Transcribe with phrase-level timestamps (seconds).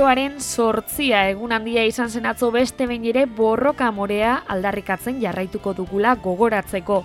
[0.00, 6.14] Martxoaren sortzia egun handia izan zen atzo beste behin ere borroka morea aldarrikatzen jarraituko dugula
[6.24, 7.02] gogoratzeko.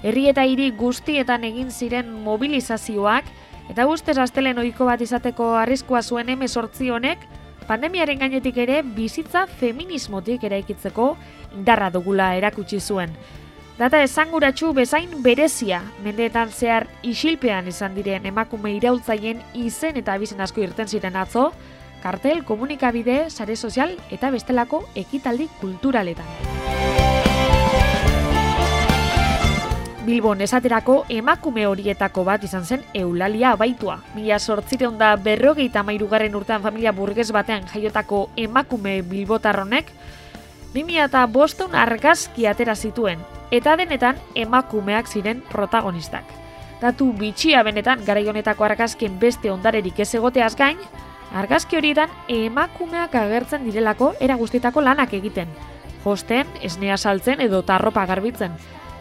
[0.00, 3.28] Herri eta hiri guztietan egin ziren mobilizazioak
[3.68, 7.28] eta ustez astelen ohiko bat izateko arriskua zuen emezortzi honek
[7.68, 11.10] pandemiaren gainetik ere bizitza feminismotik eraikitzeko
[11.52, 13.12] indarra dugula erakutsi zuen.
[13.76, 20.64] Data esanguratsu bezain berezia, mendeetan zehar isilpean izan diren emakume iraultzaien izen eta abizen asko
[20.64, 21.52] irten ziren atzo,
[22.02, 26.26] kartel, komunikabide, sare sozial eta bestelako ekitaldi kulturaletan.
[30.08, 33.98] Bilbon esaterako emakume horietako bat izan zen Eulalia abaitua.
[34.14, 39.92] Mila sortzireun da berrogeita mairugarren urtean familia burgez batean jaiotako emakume bilbotarronek,
[40.72, 46.24] 2000 eta boston argazki atera zituen, eta denetan emakumeak ziren protagonistak.
[46.80, 50.80] Datu bitxia benetan garai honetako argazkien beste ondarerik ez egoteaz gain,
[51.34, 55.48] argazki horietan emakumeak agertzen direlako era guztietako lanak egiten.
[56.04, 58.52] Josten, esnea saltzen edo tarropa garbitzen.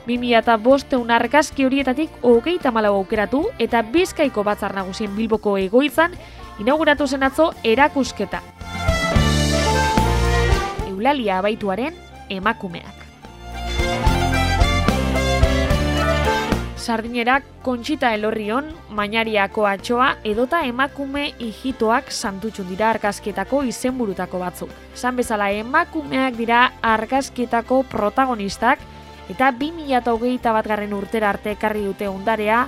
[0.07, 6.15] 2000 eta bosteun argazki horietatik hogeita malau aukeratu eta bizkaiko batzar nagusien bilboko egoitzan
[6.59, 8.41] inauguratu zen atzo erakusketa.
[10.87, 11.93] Eulalia abaituaren
[12.29, 12.96] emakumeak.
[16.87, 24.71] Sardinerak kontxita elorrion, mainariako atxoa edota emakume hijitoak santutxun dira argazkietako izenburutako batzuk.
[24.95, 28.79] San bezala emakumeak dira argazkietako protagonistak
[29.27, 32.61] eta 2008 bat garren urtera arte ekarri dute ondarea,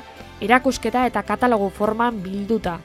[0.43, 2.75] erakusketa eta katalogo forman bilduta.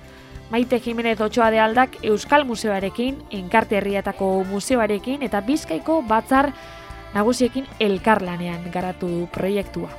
[0.55, 6.53] Maite Jimenez Otxoa de Aldak Euskal Museoarekin, Enkarte Herrietako Museoarekin eta Bizkaiko batzar
[7.15, 9.91] nagusiekin elkarlanean garatu du proiektua.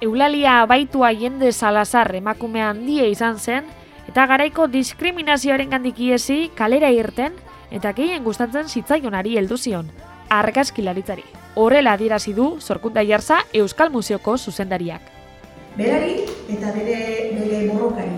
[0.00, 3.64] Eulalia abaitua jende salazar emakume handia izan zen,
[4.08, 7.34] eta garaiko diskriminazioaren gandik iesi kalera irten,
[7.70, 9.90] eta gehien gustatzen zitzaionari heldu zion,
[10.30, 11.24] argazkilaritzari.
[11.54, 15.02] Horrela adierazi du Zorkunda Jarza Euskal Museoko zuzendariak.
[15.78, 16.96] berari eta bere
[17.38, 18.16] bere borrokari,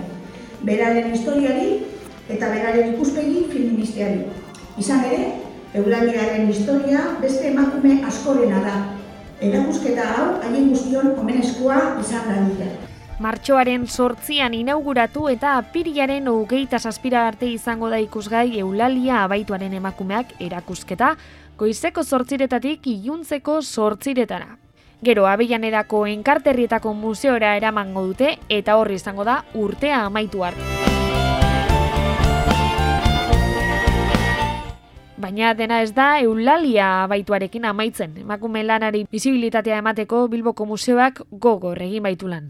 [0.65, 1.67] beraren historiari
[2.29, 4.25] eta beraren ikuspegi feministiari.
[4.81, 8.73] Izan ere, Eulaliaren historia beste emakume askorena da.
[9.41, 12.67] Erakusketa hau haien guztion omenezkoa izan dadila.
[13.23, 21.13] Martxoaren sortzian inauguratu eta apirilaren hogeita zazpira arte izango da ikusgai Eulalia abaituaren emakumeak erakusketa,
[21.57, 24.57] goizeko sortziretatik iluntzeko sortziretara.
[25.01, 30.80] Gero abeianerako enkarterrietako museora eramango dute eta horri izango da urtea amaitu arte.
[35.31, 38.17] Baina dena ez da Eulalia baituarekin amaitzen.
[38.19, 42.49] Emakume lanari bizibilitatea emateko Bilboko museoak gogor egin baitu lan.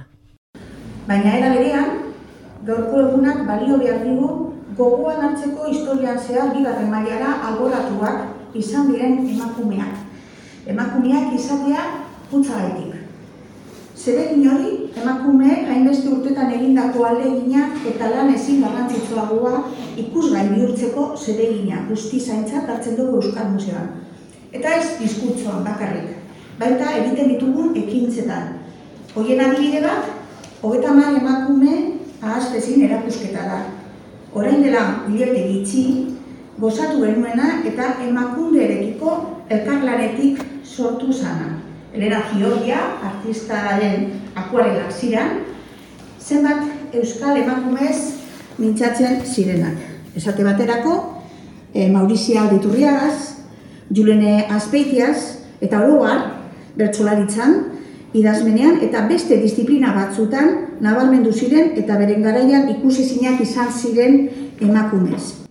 [1.06, 1.92] Baina era berean,
[2.66, 4.30] gaurko egunak balio behar digu
[4.80, 10.02] gogoan hartzeko historian zehar bigarren mailara alboratuak izan diren emakumeak.
[10.66, 11.86] Emakumeak izatea
[12.34, 13.01] putzagaitik.
[14.02, 19.60] Zeregin hori, emakumeek hainbeste urtetan egindako alegina eta lan ezin garrantzitsuagoa
[20.04, 23.92] ikusgai bihurtzeko zeregina guztizaintzat hartzen dugu Euskal Museoan.
[24.50, 26.18] Eta ez diskurtsoan bakarrik,
[26.58, 28.58] baita egiten ditugun ekintzetan.
[29.14, 30.10] Hoien adibide bat,
[30.64, 31.78] hogeta hamar emakume
[32.24, 33.64] ahaztezin erakusketa da.
[34.34, 35.84] Orain dela hilabete gitxi,
[36.58, 39.20] gozatu genuena eta emakundearekiko
[39.50, 41.60] elkarlanetik sortu zana.
[41.94, 45.42] Elena Giorgia, artistaren akuarelak ziren,
[46.20, 47.98] zenbat euskal emakumez
[48.60, 49.76] mintzatzen zirenak.
[50.16, 50.96] Esate baterako,
[51.74, 53.42] e, Maurizia Alditurriagaz,
[53.92, 55.18] Julene Azpeitiaz
[55.62, 56.24] eta oroar
[56.80, 57.58] bertsolaritzan,
[58.14, 63.08] idazmenean eta beste disiplina batzutan nabalmendu ziren eta beren garaian ikusi
[63.42, 64.30] izan ziren
[64.60, 65.42] emakumez.